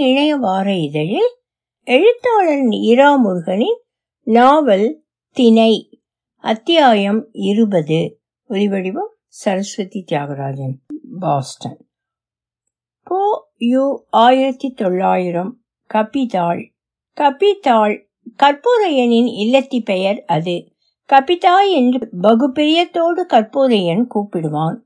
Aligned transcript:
இணைய 0.00 0.36
வார 0.36 0.74
இதழில் 0.74 1.36
எழுத்தாளர் 1.84 2.66
இரா 2.70 3.16
முருகனின் 3.16 3.78
நாவல் 4.20 5.04
திணை 5.30 6.00
அத்தியாயம் 6.36 7.28
இருபது. 7.32 8.20
ஒலிவடிவம் 8.48 9.12
சரஸ்வதி 9.26 10.04
தியாகராஜன். 10.12 10.72
பாஸ்டன். 11.18 11.86
போ 13.04 13.48
யு 13.56 14.04
ஆயிரத்தி 14.10 14.72
தொள்ளாயிரம் 14.72 15.62
கபிதாள். 15.94 16.70
கபிதாள் 17.20 18.06
கற்பூரையனின் 18.42 19.26
இல்லத்தி 19.26 19.84
பெயர் 19.84 20.24
அது. 20.26 20.72
கபிதா 21.12 21.70
என்று 21.70 22.08
பகுப்பிரியத்தோடு 22.20 23.26
கற்பூரையன் 23.28 24.06
கூப்பிடுவான். 24.14 24.76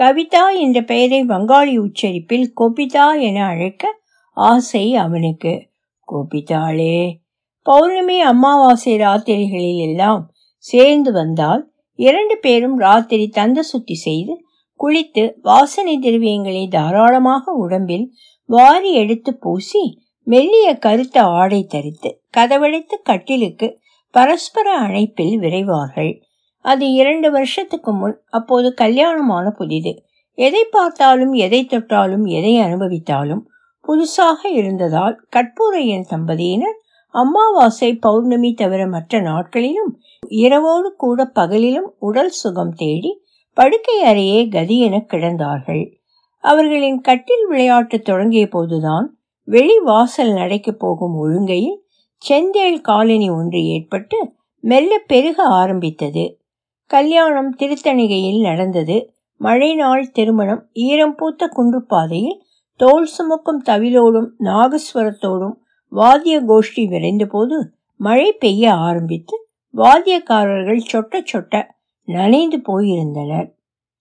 கவிதா 0.00 0.60
என்ற 0.60 0.82
பெயரை 0.82 1.24
வங்காளி 1.24 1.76
உச்சரிப்பில் 1.76 2.52
கொபிதா 2.60 3.20
என 3.20 3.46
அழைக்க 3.46 4.00
ஆசை 4.32 4.96
அவனுக்கு. 4.96 5.68
கோபிதாளே 6.08 7.14
பௌர்ணமி 7.62 8.22
அமாவாசை 8.22 8.96
ராத்திரிகளில் 8.96 9.78
எல்லாம் 9.78 10.30
சேர்ந்து 10.56 11.12
வந்தால் 11.12 11.72
இரண்டு 11.94 12.38
பேரும் 12.38 12.78
ராத்திரி 12.78 13.28
தந்த 13.28 13.62
சுத்தி 13.62 13.94
செய்து 13.94 14.44
குளித்து 14.80 15.32
வாசனை 15.42 15.98
திரவியங்களை 15.98 16.68
தாராளமாக 16.68 17.52
உடம்பில் 17.52 18.12
வாரி 18.44 18.92
எடுத்து 18.92 19.38
பூசி 19.38 19.98
மெல்லிய 20.22 20.78
கருத்த 20.78 21.22
ஆடை 21.22 21.64
தரித்து 21.64 22.10
கதவடைத்து 22.36 22.96
கட்டிலுக்கு 23.02 23.78
பரஸ்பர 24.10 24.78
அழைப்பில் 24.78 25.38
விரைவார்கள். 25.38 26.20
அது 26.58 26.92
இரண்டு 26.92 27.30
வருஷத்துக்கு 27.30 27.92
முன் 27.92 28.20
அப்போது 28.30 28.74
கல்யாணமான 28.74 29.50
புதிது. 29.50 30.04
எதை 30.38 30.64
பார்த்தாலும் 30.64 31.32
எதை 31.32 31.64
தொட்டாலும் 31.64 32.24
எதை 32.24 32.52
அனுபவித்தாலும் 32.60 33.42
புதுசாக 33.88 34.40
இருந்ததால் 34.52 35.16
கற்பூரையன் 35.36 36.08
தம்பதியினர் 36.10 36.78
அமாவாசை 37.14 37.90
பௌர்ணமி 37.98 38.50
தவிர 38.52 38.82
மற்ற 38.86 39.20
நாட்களிலும் 39.20 39.92
இரவோடு 40.28 40.94
கூட 40.96 41.30
பகலிலும் 41.34 41.88
உடல் 41.98 42.30
சுகம் 42.30 42.74
தேடி 42.74 43.10
படுக்கை 43.56 43.96
அறையே 44.04 44.50
கதி 44.50 44.76
என 44.78 45.06
கிடந்தார்கள். 45.08 45.82
அவர்களின் 46.44 47.00
கட்டில் 47.00 47.46
விளையாட்டு 47.48 48.00
தொடங்கிய 48.00 48.48
போதுதான் 48.48 49.06
வெளி 49.48 49.78
வாசல் 49.78 50.32
நடைக்கு 50.32 50.72
போகும் 50.74 51.16
ஒழுங்கையில் 51.16 51.80
செந்தேல் 52.22 52.80
காலனி 52.80 53.28
ஒன்று 53.30 53.60
ஏற்பட்டு 53.64 54.18
மெல்ல 54.64 54.98
பெருக 55.06 55.42
ஆரம்பித்தது. 55.42 56.24
கல்யாணம் 56.90 57.50
திருத்தணிகையில் 57.56 58.40
நடந்தது. 58.40 58.96
மழை 59.40 59.74
நாள் 59.74 60.10
திருமணம் 60.10 60.62
ஈரம் 60.72 61.14
பூத்த 61.14 61.48
குன்றுப்பாதையில் 61.56 62.38
தோல் 62.82 63.06
சுமக்கும் 63.06 63.62
தவிலோடும் 63.64 64.28
நாகஸ்வரத்தோடும் 64.38 65.54
வாத்திய 65.88 66.36
கோஷ்டி 66.44 66.88
விரைந்த 66.88 67.24
போது 67.26 67.56
மழை 67.96 68.32
பெய்ய 68.32 68.72
ஆரம்பித்து 68.72 69.36
வாத்தியக்காரர்கள் 69.74 70.80
சொட்ட 70.92 71.20
சொட்ட 71.32 71.62
நனைந்து 72.08 72.58
போயிருந்தனர். 72.58 73.48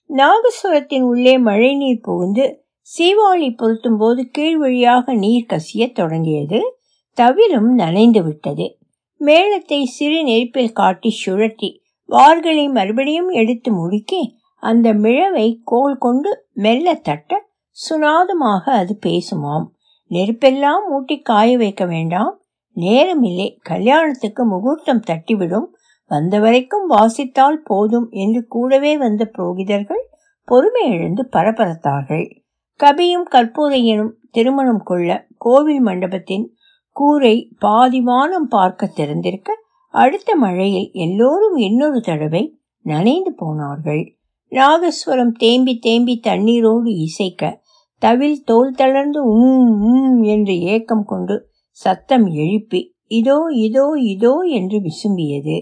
நாகஸ்வரத்தின் 0.10 1.02
உள்ளே 1.02 1.38
மழை 1.38 1.76
நீர் 1.76 2.02
புகுந்து 2.02 2.64
சீவாளி 2.82 3.52
பொருத்தும் 3.52 3.98
போது 3.98 4.30
கீழ் 4.30 4.58
வழியாக 4.58 5.14
நீர் 5.14 5.46
கசிய 5.46 5.92
தொடங்கியது. 5.92 6.80
தவிலும் 7.18 7.70
நனைந்து 7.74 8.24
விட்டது. 8.24 8.78
மேளத்தை 9.22 9.84
சிறு 9.86 10.24
நெருப்பில் 10.24 10.72
காட்டி 10.72 11.18
சுழட்டி 11.26 11.72
வார்களை 12.06 12.68
மறுபடியும் 12.68 13.30
எடுத்து 13.30 13.72
முடுக்கி 13.72 14.22
அந்த 14.64 14.94
மிழவை 14.94 15.62
கோல் 15.64 15.98
கொண்டு 15.98 16.46
மெல்ல 16.54 16.94
தட்ட 16.94 17.50
சுனாதமாக 17.72 18.72
அது 18.72 19.00
பேசுமாம். 19.06 19.66
நெருப்பெல்லாம் 20.10 20.82
மூட்டி 20.92 21.22
காய 21.22 21.58
வைக்க 21.58 21.86
வேண்டாம். 21.86 22.42
நேரமில்லை. 22.76 23.58
கல்யாணத்துக்கு 23.62 24.46
முகூர்த்தம் 24.46 25.02
தட்டிவிடும். 25.08 25.66
வந்த 26.06 26.40
வரைக்கும் 26.40 26.88
வாசித்தால் 26.88 27.62
போதும் 27.64 28.08
என்று 28.10 28.46
கூடவே 28.48 28.98
வந்த 28.98 29.32
புரோகிதர்கள் 29.38 30.04
பொறுமை 30.44 30.90
எழுந்து 30.90 31.30
பரபரத்தார்கள். 31.32 32.42
கபியும் 32.84 33.28
கற்பூரையனும் 33.32 34.12
திருமணம் 34.32 34.82
கொள்ள 34.84 35.28
கோவில் 35.38 35.80
மண்டபத்தின் 35.80 36.56
கூரை 36.92 37.56
பாதிவானம் 37.62 38.48
பார்க்க 38.50 38.88
திறந்திருக்க 38.88 39.54
அடுத்த 39.88 40.36
மழையில் 40.36 40.90
எல்லோரும் 40.94 41.56
இன்னொரு 41.56 42.02
தடவை 42.02 42.60
நனைந்து 42.82 43.34
போனார்கள். 43.34 44.18
நாகஸ்வரம் 44.50 45.32
தேம்பி 45.32 45.78
தேம்பி 45.78 46.20
தண்ணீரோடு 46.24 46.88
இசைக்க 46.88 47.61
தவில் 48.02 48.40
தோல் 48.44 48.72
தளர்ந்து 48.72 49.20
உம் 49.34 49.74
உம் 49.90 50.22
என்று 50.22 50.60
ஏக்கம் 50.60 51.06
கொண்டு 51.06 51.36
சத்தம் 51.72 52.28
எழுப்பி 52.36 52.82
இதோ 53.12 53.38
இதோ 53.58 53.86
இதோ 54.04 54.34
என்று 54.50 54.78
விசும்பியது. 54.80 55.56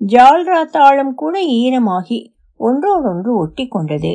ஜால்ரா 0.00 0.60
தாளம் 0.70 1.14
கூட 1.14 1.34
ஈரமாகி 1.56 2.18
ஒன்றோடொன்று 2.60 3.30
ஒட்டி 3.36 3.64
கொண்டது 3.66 4.12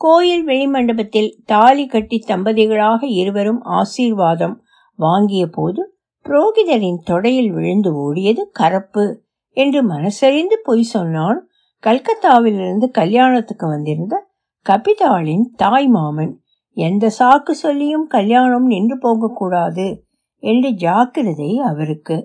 கோயில் 0.00 0.44
வெளிமண்டபத்தில் 0.46 1.30
தாலி 1.44 1.84
கட்டி 1.86 2.18
தம்பதிகளாக 2.26 3.02
இருவரும் 3.06 3.60
ஆசீர்வாதம் 3.62 4.56
வாங்கிய 4.98 5.44
போது 5.46 5.82
புரோகிதரின் 6.26 7.00
தொடையில் 7.10 7.52
விழுந்து 7.52 7.90
ஓடியது 8.04 8.42
கரப்பு 8.52 9.04
என்று 9.56 9.80
மனசறிந்து 9.88 10.56
பொய் 10.64 10.90
சொன்னான். 10.94 11.40
கல்கத்தாவிலிருந்து 11.82 12.86
கல்யாணத்துக்கு 12.90 13.66
வந்திருந்த 13.68 14.16
கபிதாளின் 14.66 15.44
தாய் 15.56 15.88
மாமன் 15.88 16.34
எந்த 16.76 17.10
சாக்கு 17.18 17.50
சொல்லியும் 17.50 18.06
கல்யாணம் 18.06 18.66
நின்று 18.66 18.98
போகக்கூடாது 18.98 19.86
என்று 20.38 20.70
ஜாக்கிரதை 20.74 21.58
அவருக்கு. 21.58 22.16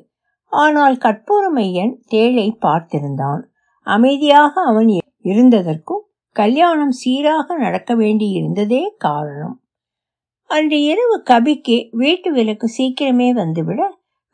ஆனால் 0.51 0.97
கற்பூரமையன் 0.97 1.93
தேளை 2.11 2.47
பார்த்திருந்தான். 2.65 3.41
அமைதியாக 3.87 4.53
அவன் 4.61 4.89
இருந்ததற்கும் 5.25 6.03
கல்யாணம் 6.35 6.91
சீராக 6.91 7.55
நடக்க 7.57 7.91
வேண்டி 7.95 8.29
இருந்ததே 8.29 8.93
காரணம். 8.97 9.55
அன்று 10.49 10.77
இரவு 10.81 11.23
கபிக்கு 11.29 11.77
வீட்டு 11.91 12.31
விலக்கு 12.31 12.67
சீக்கிரமே 12.77 13.29
வந்துவிட 13.33 13.81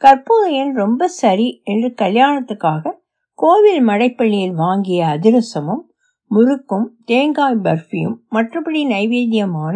கற்பூரையன் 0.01 0.73
ரொம்ப 0.73 1.07
சரி 1.07 1.61
என்று 1.63 1.89
கல்யாணத்துக்காக 1.93 2.91
கோவில் 3.39 3.83
மடைப்பள்ளியில் 3.87 4.55
வாங்கிய 4.55 5.05
அதிரசமும் 5.05 5.83
முறுக்கும் 6.31 6.87
தேங்காய் 7.05 7.63
பர்ஃபியும் 7.63 8.15
மற்றபடி 8.31 8.81
நைவேத்தியமான 8.85 9.75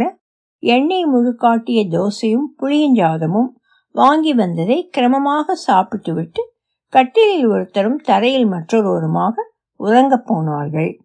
எண்ணெய் 0.60 1.06
முழுக்காட்டிய 1.06 1.80
தோசையும் 1.90 2.48
புளியஞ்சாதமும் 2.62 3.50
வாங்கி 3.92 4.34
வந்ததை 4.34 4.90
கிரமமாக 4.98 5.52
சாப்பிட்டுவிட்டு 5.52 6.56
கட்டிலில் 6.90 7.48
ஒருத்தரும் 7.48 8.00
தரையில் 8.04 8.46
மற்றொருவருமாக 8.46 9.36
உறங்கப் 9.76 10.26
போனார்கள். 10.26 11.00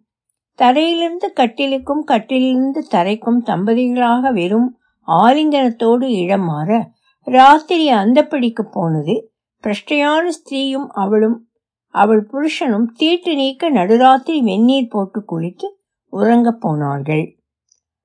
தரையிலிருந்து 0.54 1.32
கட்டிலுக்கும் 1.36 2.04
கட்டிலிருந்து 2.04 2.86
தரைக்கும் 2.88 3.42
தம்பதிகளாக 3.46 4.32
வெறும் 4.32 4.78
ஆலிங்கனத்தோடு 5.08 6.02
இடம் 6.02 6.44
மாற 6.44 6.90
ராத்திரி 7.22 7.92
அந்தப்படிக்கு 7.92 8.62
போனது. 8.70 9.32
பிரஷ்டையான 9.64 10.24
ஸ்திரீயும் 10.28 10.86
அவளும் 10.86 11.48
அவள் 11.88 12.26
புருஷனும் 12.26 12.86
தீட்டு 12.92 13.34
நீக்க 13.34 13.70
நடுராத்திரி 13.70 14.40
வெந்நீர் 14.42 14.88
போட்டு 14.88 15.20
குளித்து 15.20 15.66
உறங்கப் 16.08 16.60
போனார்கள். 16.60 17.41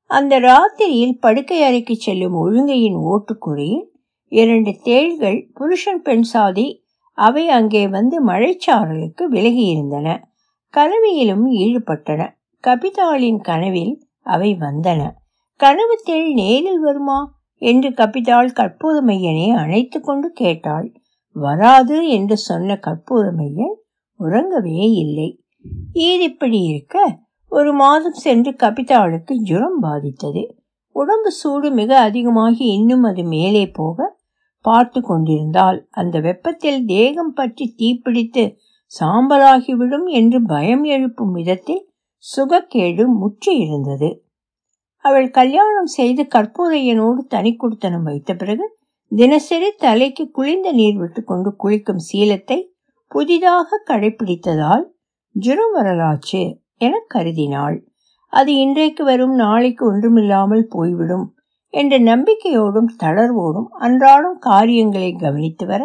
அந்த 0.09 0.39
ராத்திரியில் 0.39 1.19
படுக்கை 1.19 1.63
அறைக்கு 1.63 1.95
செல்லும் 1.95 2.33
ஒழுங்கையின் 2.33 2.97
ஓட்டுக்குறியில் 3.05 3.85
இரண்டு 4.31 4.71
தேள்கள் 4.83 5.49
புருஷன் 5.53 6.01
பெண் 6.01 6.21
சாதி 6.21 6.85
அவை 7.17 7.49
அங்கே 7.49 7.87
வந்து 7.87 8.25
மழைச்சாரலுக்கு 8.25 9.23
விலகியிருந்தன. 9.31 10.07
கனவியிலும் 10.73 11.45
ஈடுபட்டன. 11.57 12.21
கபிதாளின் 12.63 13.41
கனவில் 13.41 13.93
அவை 14.25 14.57
வந்தன. 14.59 15.01
கனவு 15.59 15.95
தேள் 16.03 16.33
நேரில் 16.33 16.79
வருமா 16.79 17.19
என்று 17.61 17.89
கபிதாள் 17.89 18.49
கற்பூரமையனை 18.53 19.47
அழைத்து 19.49 20.01
கொண்டு 20.01 20.31
கேட்டாள். 20.31 20.87
வராது 21.35 22.09
என்று 22.09 22.37
சொன்ன 22.37 22.79
கற்பூரமையன் 22.81 23.75
உறங்கவே 24.19 24.79
இல்லை. 24.95 25.29
ஈதிப்படி 25.93 26.63
இருக்க? 26.63 27.19
ஒரு 27.51 27.71
மாதம் 27.73 28.17
சென்று 28.17 28.51
கபிதாளுக்கு 28.55 29.33
ஜுரம் 29.49 29.79
பாதித்தது. 29.79 30.43
உடம்பு 30.95 31.31
சூடு 31.31 31.67
மிக 31.71 31.91
அதிகமாகி 31.99 32.65
இன்னும் 32.67 33.03
அது 33.03 33.23
மேலே 33.25 33.63
போக 33.71 34.07
பார்த்து 34.65 34.99
கொண்டிருந்தால் 35.01 35.79
அந்த 35.91 36.15
வெப்பத்தில் 36.19 36.79
தேகம் 36.85 37.33
பற்றி 37.33 37.65
தீப்பிடித்து 37.77 38.43
சாம்பலாகிவிடும் 38.91 40.07
என்று 40.11 40.39
பயம் 40.45 40.83
எழுப்பும் 40.85 41.33
விதத்தில் 41.33 41.83
சுகக்கேடு 42.23 43.03
முற்றி 43.19 43.51
இருந்தது. 43.57 44.09
அவள் 45.05 45.29
கல்யாணம் 45.29 45.89
செய்து 45.97 46.23
கற்பூரையனோடு 46.35 47.21
தனி 47.27 47.51
குடுத்தனம் 47.55 48.03
வைத்த 48.03 48.31
பிறகு 48.33 48.65
தினசரி 49.11 49.69
தலைக்கு 49.79 50.23
குளிர்ந்த 50.31 50.69
நீர் 50.71 50.97
விட்டுக்கொண்டு 50.97 51.49
குளிக்கும் 51.55 52.01
சீலத்தை 52.07 52.59
புதிதாக 53.11 53.81
கடைபிடித்ததால் 53.87 54.85
ஜுரம் 55.35 55.75
வரலாச்சு 55.75 56.41
என 56.81 56.93
கருதினாள். 57.15 57.77
அது 58.33 58.51
இன்றைக்கு 58.55 59.03
வரும் 59.03 59.35
நாளைக்கு 59.35 59.83
ஒன்றுமில்லாமல் 59.85 60.65
போய்விடும் 60.67 61.25
என்ற 61.73 61.99
நம்பிக்கையோடும் 61.99 62.89
தளர்வோடும் 63.03 63.69
அன்றாடம் 63.77 64.37
காரியங்களை 64.39 65.11
கவனித்து 65.13 65.65
வர 65.65 65.83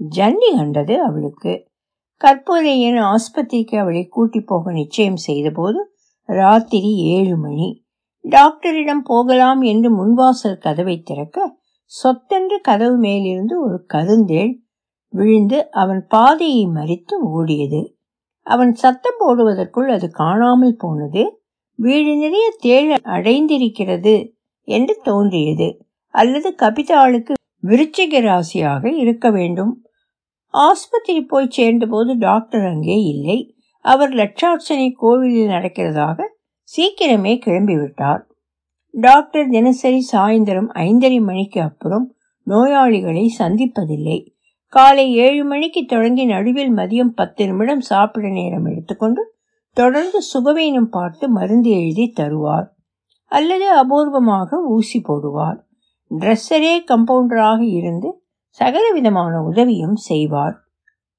ஜன்னி 0.00 0.50
கண்டது 0.56 0.94
அவளுக்கு. 1.02 1.52
கற்பூரையன் 2.20 3.00
ஆஸ்பத்திரிக்கு 3.04 3.76
அவளை 3.78 4.02
கூட்டி 4.06 4.40
போக 4.40 4.72
நிச்சயம் 4.72 5.16
செய்தபோது 5.16 5.80
ராத்திரி 6.28 6.90
ஏழு 6.96 7.36
மணி. 7.36 7.68
டாக்டரிடம் 8.24 9.02
போகலாம் 9.02 9.62
என்று 9.62 9.88
முன்வாசல் 9.96 10.58
கதவை 10.58 11.02
திறக்க 11.02 11.38
சொத்தென்று 11.92 12.60
கதவு 12.60 12.96
மேலிருந்து 12.96 13.60
ஒரு 13.62 13.86
கருந்தேள் 13.94 14.52
விழுந்து 15.12 15.70
அவன் 15.70 16.06
பாதையை 16.08 16.62
மறித்து 16.68 17.14
ஓடியது. 17.34 17.82
அவன் 18.46 18.74
சத்தம் 18.74 19.18
போடுவதற்குள் 19.18 19.88
அது 19.88 20.10
காணாமல் 20.10 20.76
போனது. 20.76 21.44
வீடு 21.74 22.16
நிறைய 22.16 22.56
தேழ 22.62 22.96
அடைந்திருக்கிறது 23.04 24.32
என்று 24.68 25.00
தோன்றியது. 25.02 25.86
அல்லது 26.08 26.54
கபிதாளுக்கு 26.62 27.32
விருச்சிக 27.62 28.20
ராசியாக 28.20 28.92
இருக்க 28.96 29.30
வேண்டும். 29.30 29.84
ஆஸ்பத்திரி 30.48 31.22
போய் 31.22 31.46
சேர்ந்தபோது 31.48 32.18
டாக்டர் 32.18 32.64
அங்கே 32.64 32.96
இல்லை. 33.02 33.56
அவர் 33.80 34.10
லட்சார்ச்சனை 34.10 34.92
கோவிலில் 34.92 35.48
நடக்கிறதாக 35.48 36.18
சீக்கிரமே 36.76 37.32
கிளம்பிவிட்டார். 37.46 38.22
டாக்டர் 38.90 39.48
தினசரி 39.48 40.06
சாயந்தரம் 40.12 40.68
ஐந்தரை 40.72 41.20
மணிக்கு 41.20 41.60
அப்புறம் 41.60 42.14
நோயாளிகளை 42.46 43.24
சந்திப்பதில்லை. 43.38 44.33
காலை 44.74 45.12
ஏழு 45.14 45.44
மணிக்கு 45.44 45.84
தொடங்கி 45.84 46.24
நடுவில் 46.24 46.72
மதியம் 46.72 47.12
பத்து 47.14 47.46
நிமிடம் 47.46 47.80
சாப்பிட 47.80 48.28
நேரம் 48.28 48.64
எடுத்துக்கொண்டு 48.64 49.34
தொடர்ந்து 49.72 50.18
சுகவீனம் 50.32 50.90
பார்த்து 50.90 51.28
மருந்து 51.28 51.70
எழுதி 51.70 52.12
தருவார். 52.20 52.66
அல்லது 53.24 53.66
அபூர்வமாக 53.74 54.48
ஊசி 54.66 55.02
போடுவார். 55.08 55.58
ட்ரெஸ்ஸரே 56.10 56.74
கம்பவுண்டராக 56.88 57.60
இருந்து 57.60 58.22
சகல 58.48 58.92
விதமான 58.92 59.42
உதவியும் 59.42 59.94
செய்வார். 59.94 60.56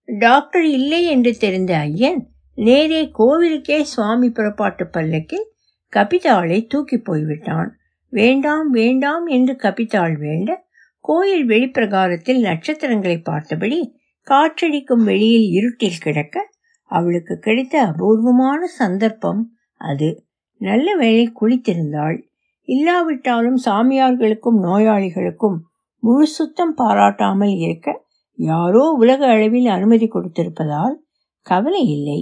டாக்டர் 0.06 0.66
இல்லை 0.66 1.06
என்று 1.06 1.36
தெரிந்த 1.36 1.78
ஐயன் 1.78 2.30
நேரே 2.56 3.12
கோவிலுக்கே 3.20 3.82
சுவாமி 3.82 4.30
புறப்பாட்டு 4.30 4.88
பல்லக்கில் 4.88 5.48
கபிதாளை 5.94 6.68
தூக்கி 6.68 6.98
போய்விட்டான். 6.98 7.78
வேண்டாம் 8.10 8.70
வேண்டாம் 8.70 9.26
என்று 9.28 9.54
கபிதாள் 9.54 10.18
வேண்ட 10.18 10.65
கோயில் 11.06 11.46
வெளிப்பிரகாரத்தில் 11.46 12.42
நட்சத்திரங்களை 12.42 13.18
பார்த்தபடி 13.22 13.80
காற்றடிக்கும் 14.28 15.04
வெளியில் 15.04 15.50
இருட்டில் 15.50 16.04
கிடக்க 16.04 16.36
அவளுக்கு 16.92 17.34
கிடைத்த 17.40 17.76
அபூர்வமான 17.82 18.62
சந்தர்ப்பம் 18.80 19.42
அது. 19.82 20.10
நல்ல 20.62 20.88
வேளை 20.96 21.26
குளித்திருந்தாள். 21.40 22.18
இல்லாவிட்டாலும் 22.68 23.60
சாமியார்களுக்கும் 23.66 24.60
நோயாளிகளுக்கும் 24.60 25.58
முழு 26.04 26.28
சுத்தம் 26.28 26.74
பாராட்டாமல் 26.74 27.56
இருக்க 27.58 27.90
யாரோ 28.40 28.84
உலக 29.00 29.22
அளவில் 29.28 29.68
அனுமதி 29.68 30.08
கொடுத்திருப்பதால் 30.08 30.96
கவலை 31.46 31.84
இல்லை. 31.88 32.20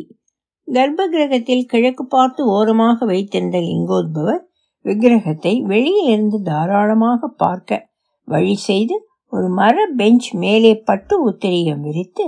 கர்ப்ப 0.68 1.08
கிரகத்தில் 1.08 1.66
கிழக்கு 1.66 2.04
பார்த்து 2.06 2.42
ஓரமாக 2.48 3.06
வைத்திருந்த 3.06 3.58
லிங்கோத்பவர் 3.60 4.44
விக்கிரகத்தை 4.86 5.54
வெளியிலிருந்து 5.64 6.38
தாராளமாக 6.42 7.28
பார்க்க 7.38 7.82
வழி 8.28 8.56
செய்து 8.56 8.96
ஒரு 9.34 9.48
மர 9.50 9.76
பெஞ்ச் 9.98 10.28
மேலே 10.34 10.74
பட்டு 10.76 11.30
உத்திரியம் 11.30 11.80
விரித்து 11.80 12.26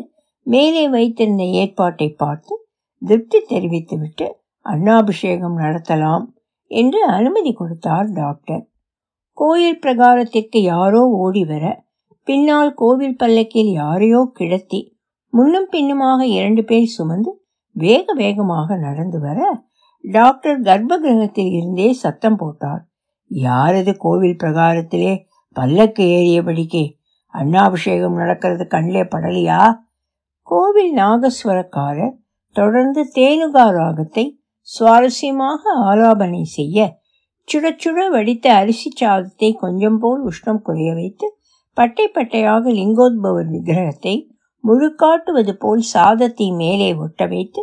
மேலே 0.47 0.89
வைத்திருந்த 0.89 1.43
ஏற்பாட்டை 1.43 2.09
பார்த்து 2.09 2.53
திருப்தி 3.01 3.39
தெரிவித்துவிட்டு 3.47 4.27
அண்ணாபிஷேகம் 4.65 5.57
நடத்தலாம் 5.57 6.25
என்று 6.71 7.05
அனுமதி 7.05 7.53
கொடுத்தார் 7.53 8.07
டாக்டர். 8.11 8.63
கோயில் 9.37 9.79
பிரகாரத்திற்கு 9.79 10.59
யாரோ 10.63 11.01
ஓடி 11.07 11.43
வர 11.45 11.85
பின்னால் 12.27 12.73
கோவில் 12.73 13.15
பல்லக்கில் 13.15 13.71
யாரையோ 13.71 14.31
கிடத்தி 14.33 14.97
முன்னும் 15.33 15.67
பின்னுமாக 15.71 16.25
இரண்டு 16.27 16.63
பேர் 16.63 16.85
சுமந்து 16.85 17.31
வேக 17.75 18.13
வேகமாக 18.13 18.77
நடந்து 18.77 19.19
வர 19.19 19.39
டாக்டர் 20.03 20.59
கர்ப்ப 20.61 20.97
கிரகத்தில் 20.99 21.51
இருந்தே 21.51 21.93
சத்தம் 21.93 22.35
போட்டார். 22.35 22.81
யாரது 23.31 23.93
கோவில் 23.97 24.37
பிரகாரத்திலே 24.43 25.13
பல்லக்கு 25.55 26.03
ஏறியபடிக்கு 26.09 26.83
அண்ணாபிஷேகம் 27.33 28.13
நடக்கிறது 28.13 28.67
கண்ணிலே 28.67 29.03
படலையா? 29.03 29.59
கோவில் 30.47 30.93
நாகஸ்வரக்காரர் 30.97 32.15
தொடர்ந்து 32.55 33.01
தேனுகா 33.15 33.65
ராகத்தை 33.71 34.25
சுவாரஸ்யமாக 34.67 35.61
ஆலாபனை 35.85 36.41
செய்ய 36.49 36.77
சுட 37.47 37.71
சுட 37.75 38.09
வடித்த 38.09 38.45
அரிசி 38.55 38.89
சாதத்தை 38.95 39.49
கொஞ்சம் 39.53 39.97
போல் 39.99 40.21
உஷ்ணம் 40.21 40.61
குறைய 40.61 40.93
வைத்து 40.93 41.27
பட்டை 41.77 42.05
பட்டையாக 42.07 42.71
லிங்கோத்பவர் 42.71 43.49
விக்கிரகத்தை 43.49 44.15
முழுக்காட்டுவது 44.63 45.53
போல் 45.53 45.83
சாதத்தை 45.85 46.47
மேலே 46.51 46.89
ஒட்ட 46.95 47.25
வைத்து 47.25 47.61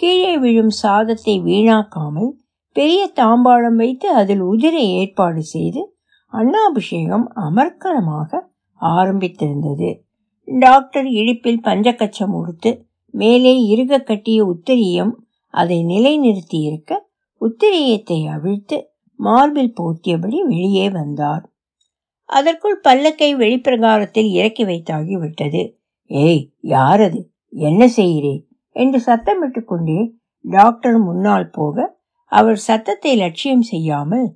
கீழே 0.00 0.32
விழும் 0.36 0.72
சாதத்தை 0.82 1.34
வீணாக்காமல் 1.40 2.30
பெரிய 2.76 3.00
தாம்பாளம் 3.16 3.74
வைத்து 3.74 4.08
அதில் 4.12 4.42
உதிரை 4.42 4.84
ஏற்பாடு 4.92 5.42
செய்து 5.42 5.82
அண்ணாபிஷேகம் 6.32 7.26
அமர்க்கலமாக 7.36 8.40
ஆரம்பித்திருந்தது. 8.80 9.88
டாக்டர் 10.48 11.08
இடுப்பில் 11.10 11.64
பஞ்சக்கச்சம் 11.64 12.34
உடுத்து 12.34 12.70
மேலே 13.14 13.52
இறுக 13.68 14.00
கட்டிய 14.02 14.44
உத்திரியம் 14.44 15.12
அதை 15.54 15.78
நிலைநிறுத்தி 15.84 16.58
இருக்க 16.60 17.10
உத்திரியத்தை 17.40 18.18
அவிழ்த்து 18.26 18.76
மார்பில் 19.20 19.74
போர்த்தியபடி 19.80 20.38
வெளியே 20.46 20.90
வந்தார். 20.90 21.44
அதற்குள் 22.24 22.80
பல்லக்கை 22.88 23.30
வெளிப்பிரகாரத்தில் 23.36 24.30
இறக்கி 24.30 24.64
வைத்தாகி 24.64 25.14
விட்டது. 25.18 25.62
ஏய் 26.10 26.42
யாரது? 26.68 27.20
என்ன 27.48 27.82
செய்கிறே? 27.96 28.34
என்று 28.76 28.98
சத்தமிட்டு 29.06 29.64
கொண்டே 29.64 30.00
டாக்டர் 30.44 30.98
முன்னால் 30.98 31.50
போக 31.50 31.76
அவர் 32.32 32.56
சத்தத்தை 32.56 33.16
லட்சியம் 33.16 33.62
செய்யாமல் 33.62 34.26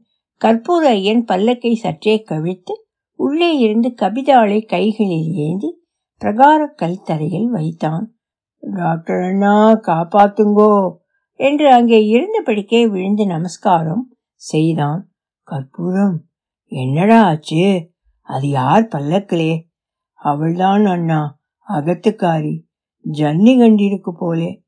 கற்பூர 0.44 0.84
ஐயன் 0.88 1.24
பல்லக்கை 1.28 1.72
சற்றே 1.72 2.24
கவிழ்த்து 2.30 2.74
உள்ளே 3.14 3.58
இருந்து 3.58 3.94
கபிதாளை 4.02 4.66
கைகளில் 4.66 5.32
ஏந்தி 5.32 5.80
பிரகார 6.20 6.66
கல்தரையில் 6.74 7.46
வைத்தான். 7.46 8.14
டாக்டர் 8.58 9.22
அண்ணா 9.22 9.72
காப்பாத்துங்கோ 9.72 10.94
என்று 11.32 11.72
அங்கே 11.72 11.98
இருந்தபடிக்கே 12.12 12.88
விழுந்து 12.88 13.26
நமஸ்காரம் 13.26 14.14
செய்தான். 14.34 15.12
கற்பூரம் 15.42 16.24
என்னடா 16.66 17.24
ஆச்சு? 17.24 17.90
அது 18.20 18.48
யார் 18.48 18.88
பல்லக்கிலே? 18.94 19.62
அவள்தான் 20.12 20.84
அண்ணா 20.84 21.40
அகத்துக்காரி 21.68 22.54
ஜன்னி 23.04 23.54
கண்டிருக்கு 23.58 24.10
போலே. 24.18 24.62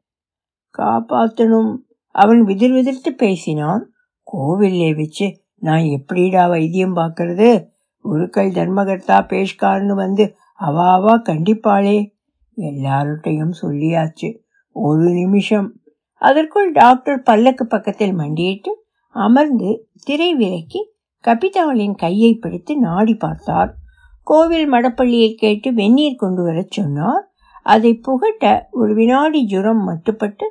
காப்பாத்தணும் 0.78 1.76
அவன் 2.14 2.42
விதிர் 2.42 2.72
விதிர்த்து 2.72 3.14
பேசினான். 3.14 3.90
கோவிலே 4.32 4.96
வச்சு 4.96 5.42
நான் 5.64 5.84
எப்படிடா 5.84 6.46
வைத்தியம் 6.46 6.96
பார்க்கறது? 6.96 7.66
குருக்கள் 8.02 8.50
தர்மகர்த்தா 8.50 9.24
பேஷ்கார்னு 9.24 9.94
வந்து 9.94 10.34
அவாவா 10.60 11.14
கண்டிப்பாளே. 11.28 12.12
எல்லார்ட்டையும் 12.56 13.52
சொல்லியாச்சு. 13.62 14.38
ஒரு 14.72 15.10
நிமிஷம். 15.10 15.80
அதற்குள் 16.12 16.72
டாக்டர் 16.72 17.22
பல்லக்கு 17.22 17.66
பக்கத்தில் 17.66 18.12
மண்டியிட்டு 18.12 18.84
அமர்ந்து 19.08 19.88
திரை 20.02 20.34
விலக்கி 20.34 20.92
கபிதாளின் 21.24 21.94
கையை 21.94 22.34
பிடித்து 22.34 22.78
நாடி 22.78 23.14
பார்த்தார். 23.14 23.74
கோவில் 24.22 24.72
மடப்பள்ளியை 24.72 25.34
கேட்டு 25.34 25.74
வெந்நீர் 25.74 26.16
கொண்டு 26.16 26.42
வரச் 26.42 26.70
சொன்னார். 26.70 27.32
அதை 27.62 27.94
புகட்ட 27.94 28.68
ஒரு 28.70 28.94
வினாடி 28.94 29.44
ஜுரம் 29.44 29.88
மட்டுப்பட்டு 29.88 30.44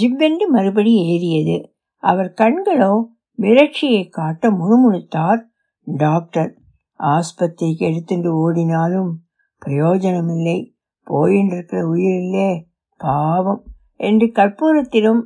ஜிவ்வென்று 0.00 0.46
மறுபடி 0.48 0.94
ஏறியது 0.94 1.74
அவர் 1.96 2.34
கண்களோ 2.40 3.14
மிரட்சியை 3.38 4.08
காட்ட 4.08 4.50
முணுமுணுத்தார் 4.50 5.40
டாக்டர். 5.84 6.58
ஆஸ்பத்திரிக்கு 6.98 7.78
எடுத்துட்டு 7.78 8.36
ஓடினாலும் 8.36 9.20
பிரயோஜனமில்லை. 9.58 10.76
போயின்றிருக்கிற 11.10 11.80
உயிரில்லே 11.92 12.62
பாவம் 12.96 13.62
என்று 13.96 14.26
கற்பூரத்திலும் 14.26 15.20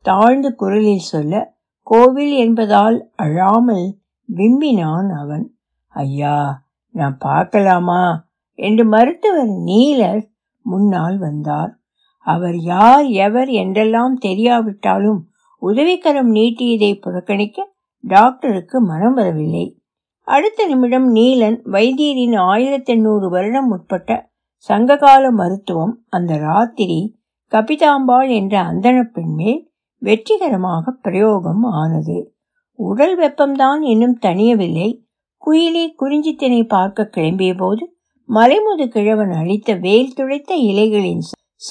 தாழ்ந்த 0.00 0.50
குரலில் 0.50 0.98
சொல்ல 0.98 1.56
கோவில் 1.82 2.36
என்பதால் 2.36 3.10
அழாமல் 3.16 3.98
விம்பினான் 4.36 5.08
அவன். 5.18 5.56
ஐயா 5.88 6.66
நான் 6.90 7.16
பார்க்கலாமா? 7.18 8.26
என்று 8.54 8.84
மருத்துவர் 8.84 9.48
நீலர் 9.48 10.30
முன்னால் 10.60 11.18
வந்தார். 11.18 11.78
அவர் 12.18 12.56
யார் 12.56 13.04
எவர் 13.04 13.48
என்றெல்லாம் 13.48 14.18
தெரியாவிட்டாலும் 14.18 15.20
உதவிக்கரம் 15.62 16.32
நீட்டியதை 16.34 17.00
புறக்கணிக்க 17.00 17.72
டாக்டருக்கு 18.00 18.80
மனம் 18.80 19.14
வரவில்லை. 19.14 19.80
அடுத்த 20.22 20.66
நிமிடம் 20.66 21.14
நீலன் 21.14 21.60
வைத்தியரின் 21.64 22.36
ஆயிரத்தி 22.36 22.92
எண்ணூறு 22.92 23.28
வருடம் 23.28 23.70
உட்பட்ட 23.70 24.30
சங்ககால 24.56 25.30
மருத்துவம் 25.30 26.04
அந்த 26.08 26.36
ராத்திரி 26.36 27.16
கபிதாம்பாள் 27.52 28.30
என்ற 28.30 28.62
அந்தன 28.62 29.02
பெண் 29.02 29.34
மேல் 29.34 29.70
வெற்றிகரமாக 29.98 30.90
பிரயோகம் 30.90 31.62
ஆனது. 31.62 32.34
உடல் 32.74 33.18
வெப்பம்தான் 33.18 33.80
இன்னும் 33.80 34.18
தணியவில்லை. 34.22 35.02
குயிலி 35.46 35.94
குறிஞ்சித்தினை 35.98 36.66
பார்க்க 36.66 37.10
கிளம்பிய 37.16 37.56
போது 37.56 37.96
மலைமுது 38.28 38.88
கிழவன் 38.88 39.30
அளித்த 39.30 39.74
வேல் 39.74 40.12
துடைத்த 40.16 40.50
இலைகளின் 40.50 41.20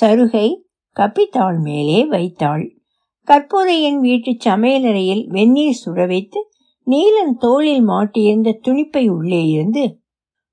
சருகை 0.02 0.62
கப்பித்தாள் 0.96 1.60
மேலே 1.60 2.06
வைத்தாள். 2.06 2.77
கற்பூரையன் 3.28 4.00
வீட்டு 4.00 4.32
சமையலறையில் 4.46 5.24
வெந்நீர் 5.28 5.82
சுட 5.86 6.08
வைத்து 6.08 6.40
நீலன் 6.88 7.34
தோளில் 7.38 7.88
மாட்டியிருந்த 7.88 8.50
துணிப்பை 8.68 9.10
உள்ளே 9.10 9.42
இருந்து 9.48 9.84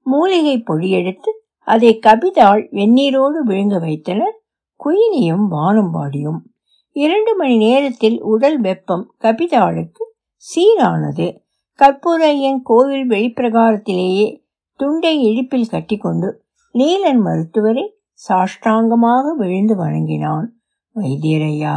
மூலிகை 0.07 0.57
பொடி 0.59 0.89
எடுத்து 0.91 1.31
அதை 1.67 1.99
கபிதாள் 2.07 2.63
வெந்நீரோடு 2.71 3.39
விழுங்க 3.47 3.81
வைத்தனர். 3.81 4.35
குயிலியும் 4.81 5.45
வானம்பாடியும் 5.51 6.41
இரண்டு 6.93 7.37
மணி 7.37 7.57
நேரத்தில் 7.57 8.19
உடல் 8.23 8.59
வெப்பம் 8.61 9.15
கபிதாளுக்கு 9.21 10.03
சீரானது. 10.45 11.29
கற்பூரையன் 11.79 12.61
கோவில் 12.63 13.07
வெளிப்பிரகாரத்திலேயே 13.11 14.27
துண்டை 14.81 15.15
இடுப்பில் 15.23 15.71
கட்டிக்கொண்டு 15.71 16.29
நீலன் 16.75 17.21
மருத்துவரை 17.21 17.87
சாஷ்டாங்கமாக 18.21 19.25
விழுந்து 19.37 19.77
வணங்கினான். 19.77 20.47
வைத்தியரையா 20.97 21.75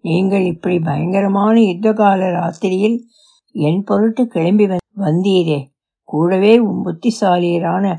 நீங்கள் 0.00 0.44
இப்படி 0.44 0.78
பயங்கரமான 0.78 1.60
யுத்தகால 1.60 2.30
ராத்திரியில் 2.32 2.98
என் 3.52 3.84
பொருட்டு 3.84 4.26
கிளம்பி 4.26 4.66
வந்தீரே. 4.96 5.66
கூடவே 6.04 6.58
உன் 6.58 6.80
புத்திசாலியரான 6.84 7.96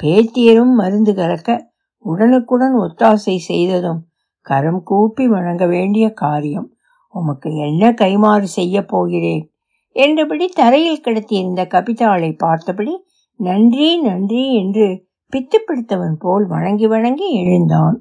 பேத்தியரும் 0.00 0.74
மருந்து 0.74 1.14
கலக்க 1.14 1.70
உடனுக்குடன் 1.98 2.76
ஒத்தாசை 2.78 3.36
செய்ததும் 3.36 4.00
கரம் 4.40 4.82
கூப்பி 4.82 5.28
வணங்க 5.28 5.66
வேண்டிய 5.66 6.10
காரியம். 6.10 6.72
உமக்கு 7.08 7.54
என்ன 7.56 7.90
கைமாறு 7.90 8.42
செய்ய 8.42 8.84
போகிறேன்? 8.84 9.52
என்றபடி 9.92 10.46
தரையில் 10.48 11.00
கிடத்தியிருந்த 11.00 11.62
கபிதாளை 11.64 12.36
பார்த்தபடி 12.36 12.94
நன்றி 13.34 14.00
நன்றி 14.00 14.54
என்று 14.54 15.06
பித்து 15.32 15.58
பிடித்தவன் 15.66 16.16
போல் 16.18 16.46
வணங்கி 16.46 16.86
வணங்கி 16.86 17.32
எழுந்தான். 17.32 17.96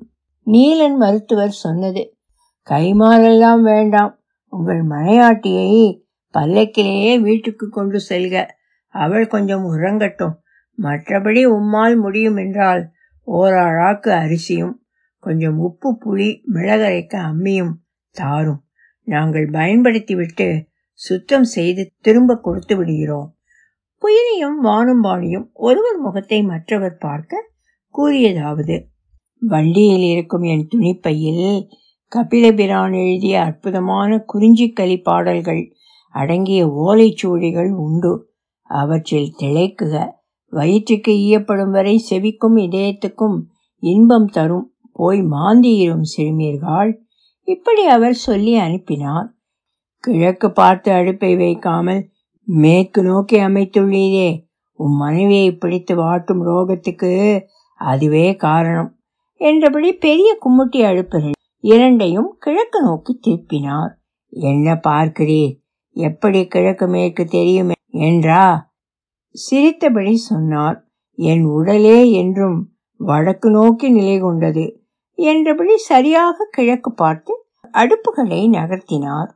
நீலன் 0.48 0.96
மருத்துவர் 0.96 1.50
சொன்னது 1.50 2.17
கைமாறெல்லாம் 2.70 3.62
வேண்டாம். 3.62 4.14
உங்கள் 4.54 4.82
மனையாட்டியை 4.84 5.70
பல்லக்கிலேயே 6.34 7.22
வீட்டுக்கு 7.22 7.70
கொண்டு 7.70 8.00
செல்க. 8.10 8.48
அவள் 8.88 9.28
கொஞ்சம் 9.28 9.66
உறங்கட்டும். 9.66 10.36
மற்றபடி 10.78 11.42
உம்மால் 11.46 11.96
முடியும் 11.96 12.36
என்றால் 12.36 12.92
ஓராழாக்கு 13.28 14.10
அரிசியும் 14.24 14.76
கொஞ்சம் 15.24 15.58
உப்பு 15.60 15.90
புளி 16.06 16.30
மிளகரைக்க 16.54 17.14
அம்மியும் 17.30 17.74
தாரும். 18.16 18.62
நாங்கள் 19.08 19.48
பயன்படுத்திவிட்டு 19.50 20.48
சுத்தம் 20.92 21.44
செய்து 21.44 21.94
திரும்ப 22.02 22.38
கொடுத்து 22.38 22.76
விடுகிறோம். 22.78 23.30
குயிலியும் 24.02 24.58
வானும்பாணியும் 24.64 25.48
ஒருவர் 25.54 25.98
முகத்தை 25.98 26.44
மற்றவர் 26.44 26.98
பார்க்க 26.98 27.52
கூறியதாவது 27.96 28.76
வண்டியில் 29.42 30.08
இருக்கும் 30.10 30.42
என் 30.42 30.68
துணிப்பையில் 30.76 31.68
கபிலபிரான் 32.12 32.94
எழுதிய 32.94 33.42
அற்புதமான 33.42 34.26
குறிஞ்சிக்கலி 34.34 35.02
பாடல்கள் 35.02 35.64
அடங்கிய 36.16 36.62
ஓலைச்சுவடிகள் 36.84 37.72
உண்டு. 37.78 38.12
அவற்றில் 38.70 39.34
திளைக்குக. 39.40 39.96
வயிற்றுக்கு 40.54 41.12
ஈயப்படும் 41.12 41.72
வரை 41.72 41.96
செவிக்கும் 42.10 42.58
இதயத்துக்கும் 42.58 43.38
இன்பம் 43.84 44.28
தரும். 44.28 44.68
போய் 44.92 45.22
மாந்தியிரும் 45.22 46.06
சிறுமியர்கள் 46.14 46.92
இப்படி 47.48 47.84
அவர் 47.88 48.18
சொல்லி 48.26 48.54
அனுப்பினார் 48.56 49.28
கிழக்கு 50.04 50.52
பார்த்து 50.52 50.90
அடுப்பை 50.92 51.36
வைக்காமல் 51.36 52.02
மேற்கு 52.48 53.02
நோக்கி 53.04 53.38
அமைத்துள்ளீரே. 53.40 54.30
உன் 54.80 54.96
மனைவியை 54.96 55.52
பிடித்து 55.56 55.96
வாட்டும் 55.96 56.44
ரோகத்துக்கு 56.50 57.12
அதுவே 57.80 58.28
காரணம் 58.36 58.92
என்றபடி 59.42 59.90
பெரிய 59.98 60.30
கும்முட்டி 60.44 60.82
அடுப்புகள் 60.90 61.36
இரண்டையும் 61.64 62.36
கிழக்கு 62.40 62.82
நோக்கி 62.82 63.20
திருப்பினார். 63.28 63.92
என்ன 64.30 64.76
பார்க்கிறீர் 64.88 65.54
எப்படி 65.96 66.48
கிழக்கு 66.48 66.88
மேற்கு 66.88 67.26
தெரியும் 67.26 67.72
என்றா? 67.88 68.72
சிரித்தபடி 69.36 70.16
சொன்னார். 70.16 70.78
என் 71.20 71.46
உடலே 71.46 72.12
என்றும் 72.12 72.58
வடக்கு 73.00 73.50
நோக்கி 73.50 73.90
நிலை 73.90 74.20
கொண்டது 74.20 74.66
என்றபடி 75.16 75.78
சரியாக 75.78 76.48
கிழக்கு 76.52 76.92
பார்த்து 76.94 77.34
அடுப்புகளை 77.74 78.42
நகர்த்தினார். 78.50 79.30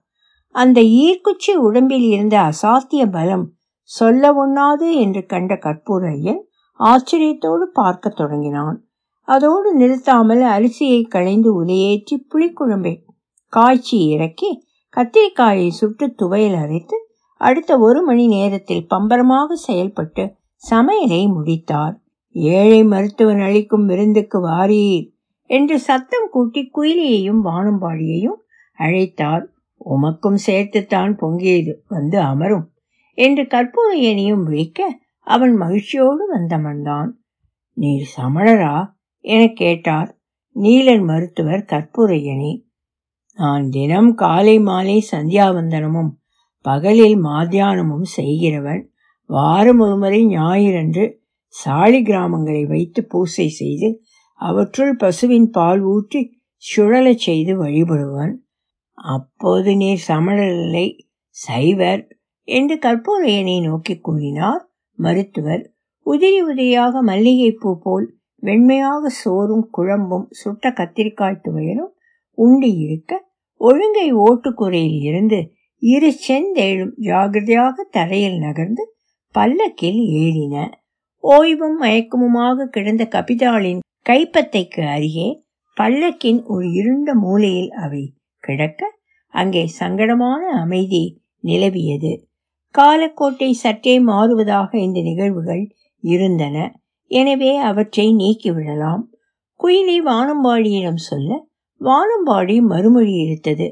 அந்த 0.56 0.82
ஈர்க்குச்சி 0.82 1.54
உடம்பில் 1.58 2.08
இருந்த 2.10 2.36
அசாத்திய 2.42 3.04
பலம் 3.12 3.46
சொல்ல 3.84 4.32
ஒண்ணாது 4.34 4.88
என்று 4.94 5.26
கண்ட 5.26 5.54
கற்பூரையன் 5.56 6.42
ஆச்சரியத்தோடு 6.80 7.66
பார்க்க 7.74 8.10
தொடங்கினான். 8.10 8.78
அதோடு 9.34 9.70
நிறுத்தாமல் 9.76 10.44
அரிசியை 10.56 11.02
களைந்து 11.08 11.50
உலையேற்றி 11.62 12.16
புளிக்குழம்பை 12.32 12.94
காய்ச்சி 13.54 13.98
இறக்கி 14.08 14.52
கத்திரிக்காயை 14.94 15.70
சுட்டு 15.70 16.06
துவையல் 16.22 16.58
அரைத்து 16.64 16.98
அடுத்த 17.42 17.72
ஒரு 17.78 18.00
மணி 18.04 18.26
நேரத்தில் 18.28 18.88
பம்பரமாக 18.88 19.56
செயல்பட்டு 19.60 20.24
சமையலை 20.64 21.22
முடித்தார். 21.28 21.96
ஏழை 22.36 22.82
மருத்துவன் 22.84 23.42
அளிக்கும் 23.42 23.86
விருந்துக்கு 23.86 24.40
வாரீர் 24.40 25.08
என்று 25.50 25.78
சத்தம் 25.80 26.28
கூட்டி 26.30 26.62
குயிலியையும் 26.74 27.42
வானம்பாடியையும் 27.46 28.40
அழைத்தார். 28.80 29.46
உமக்கும் 29.86 30.40
சேர்த்துத்தான் 30.48 31.14
பொங்கியது 31.22 31.74
வந்து 31.88 32.18
அமரும் 32.22 32.68
என்று 33.18 33.44
கற்பூரையனையும் 33.46 34.44
விழிக்க 34.44 34.80
அவன் 35.28 35.54
மகிழ்ச்சியோடு 35.56 36.24
வந்தமர்ந்தான். 36.36 37.10
நீர் 37.78 38.08
சமணரா? 38.18 38.76
என 39.26 39.42
கேட்டார். 39.54 40.10
நீலன் 40.56 41.04
மருத்துவர் 41.04 41.64
கற்புரையணி 41.72 42.54
நான் 43.40 43.70
தினம் 43.70 44.14
காலை 44.14 44.60
மாலை 44.60 45.06
சந்தியாவந்தனமும் 45.12 46.12
பகலில் 46.66 47.18
மாத்தியானமும் 47.24 48.08
செய்கிறவன் 48.16 48.82
வாரம் 49.30 49.80
ஒருமுறை 49.80 50.26
ஞாயிறன்று 50.28 51.06
சாலி 51.48 52.00
கிராமங்களை 52.04 52.64
வைத்து 52.68 53.06
பூசை 53.06 53.48
செய்து 53.50 53.90
அவற்றுள் 54.40 54.96
பசுவின் 54.96 55.50
பால் 55.50 55.82
ஊற்றி 55.82 56.22
சுழலச் 56.64 57.24
செய்து 57.28 57.54
வழிபடுவன். 57.64 58.34
அப்போது 58.94 59.76
நீர் 59.76 60.04
சமணரில்லை 60.08 60.88
சைவர் 61.30 62.04
என்று 62.48 62.76
கற்பூரையனை 62.76 63.58
நோக்கி 63.62 63.96
கூறினார். 63.98 64.64
மருத்துவர் 65.00 65.64
உதிரி 66.06 66.40
உதிரியாக 66.44 66.94
மல்லிகைப்பூ 67.02 67.72
போல் 67.84 68.08
வெண்மையாக 68.44 69.10
சோறும் 69.22 69.66
குழம்பும் 69.78 70.28
சுட்ட 70.30 70.70
கத்திரிக்காய் 70.70 71.44
துவையலும் 71.44 71.92
உண்டி 72.38 72.72
இருக்க. 72.76 73.12
ஒழுங்கை 73.62 74.08
ஓட்டுக்குறையில் 74.16 75.02
இருந்து 75.02 75.40
இரு 75.80 76.10
செந்தேழும் 76.28 76.94
ஜாகிரதையாக 77.00 77.76
தரையில் 77.92 78.38
நகர்ந்து 78.38 78.84
பல்லக்கில் 79.36 80.02
ஏறின. 80.22 80.56
ஓய்வும் 81.24 81.78
மயக்கமுமாக 81.82 82.66
கிடந்த 82.66 83.04
கபிதாளின் 83.06 83.82
கைப்பத்தைக்கு 84.10 84.82
அருகே 84.88 85.30
பல்லக்கின் 85.78 86.44
ஒரு 86.44 86.72
இருண்ட 86.72 87.14
மூலையில் 87.16 87.72
அவை 87.72 88.04
கிடக்க 88.44 88.82
அங்கே 89.34 89.64
சங்கடமான 89.80 90.42
அமைதி 90.64 91.04
நிலவியது. 91.44 92.12
காலக்கோட்டை 92.76 93.52
சற்றே 93.52 94.00
மாறுவதாக 94.00 94.70
இந்த 94.78 95.00
நிகழ்வுகள் 95.02 95.64
இருந்தன. 96.04 96.58
எனவே 97.12 97.52
அவற்றை 97.70 98.06
நீக்கிவிடலாம் 98.16 99.04
குயிலி 99.60 99.98
வானம்பாடியிடம் 100.10 101.02
சொல்ல 101.08 101.30
வானம்பாடி 101.82 102.56
மறுமொழி 102.62 103.14
எடுத்தது. 103.26 103.68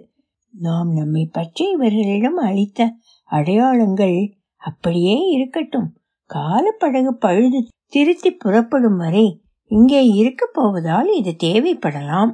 நாம் 0.53 0.89
நம்மை 0.93 1.23
பற்றி 1.31 1.65
இவர்களிடம் 1.71 2.39
அளித்த 2.47 2.89
அடையாளங்கள் 3.29 4.17
அப்படியே 4.61 5.15
இருக்கட்டும். 5.27 5.89
காலப்படகு 6.29 7.11
பழுது 7.19 7.59
திருத்தி 7.93 8.31
புறப்படும் 8.33 8.97
வரை 8.97 9.25
இங்கே 9.71 10.01
இருக்க 10.13 10.43
போவதால் 10.53 11.09
இது 11.15 11.31
தேவைப்படலாம். 11.43 12.31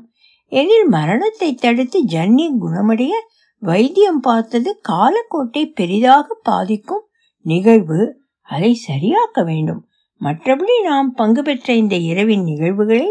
எனில் 0.52 0.88
மரணத்தை 0.88 1.50
தடுத்து 1.56 2.00
ஜன்னி 2.06 2.48
குணமடைய 2.62 3.14
வைத்தியம் 3.62 4.20
பார்த்தது 4.20 4.72
காலக்கோட்டை 4.82 5.64
பெரிதாக 5.72 6.28
பாதிக்கும் 6.44 7.06
நிகழ்வு. 7.46 8.00
அதை 8.50 8.72
சரியாக்க 8.88 9.44
வேண்டும். 9.44 9.82
மற்றபடி 10.22 10.76
நாம் 10.84 11.14
பங்கு 11.14 11.42
பெற்ற 11.44 11.74
இந்த 11.74 11.96
இரவின் 11.96 12.44
நிகழ்வுகளை 12.44 13.08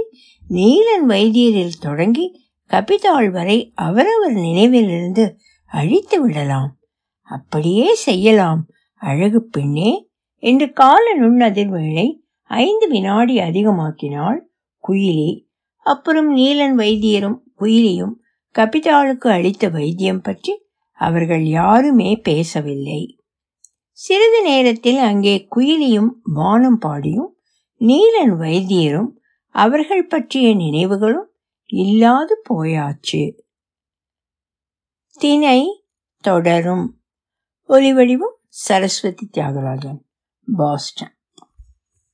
நீலன் 0.50 1.06
வைத்தியரில் 1.08 1.80
தொடங்கி 1.80 2.26
கபிதாள் 2.70 3.30
வரை 3.30 3.73
அவரவர் 3.75 4.37
நினைவிலிருந்து 4.37 5.25
அழித்து 5.70 6.23
விடலாம். 6.23 6.70
அப்படியே 7.28 7.94
செய்யலாம். 7.94 8.62
அழகு 9.02 9.40
பெண்ணே! 9.44 9.90
என்று 10.42 10.73
கால 10.73 11.04
நுண்ணதிர்வுகளை 11.20 12.06
ஐந்து 12.50 12.88
வினாடி 12.88 13.38
அதிகமாக்கினாள் 13.38 14.38
குயிலி 14.84 15.30
அப்புறம் 15.87 16.37
நீலன் 16.37 16.76
வைத்தியரும் 16.76 17.38
குயிலியும் 17.61 18.14
கபிதாளுக்கு 18.54 19.28
அளித்த 19.28 19.68
வைத்தியம் 19.68 20.20
பற்றி 20.20 20.52
அவர்கள் 21.00 21.44
யாருமே 21.50 22.20
பேசவில்லை. 22.23 23.00
சிறிது 23.96 24.42
நேரத்தில் 24.42 24.98
அங்கே 24.98 25.48
குயிலியும் 25.56 26.08
வானம் 26.22 26.78
பாடியும் 26.78 27.36
நீலன் 27.78 28.32
வைத்தியரும் 28.38 29.10
அவர்கள் 29.48 30.06
பற்றிய 30.06 30.54
நினைவுகளும் 30.54 31.30
இல்லாது 31.66 32.42
போயாச்சு. 32.48 33.38
திணை 35.12 35.86
தொடரும். 36.20 37.02
ஒலிவடிவும் 37.68 38.36
சரஸ்வதி 38.48 39.28
தியாகராஜன் 39.32 40.00
பாஸ்டன். 40.56 41.13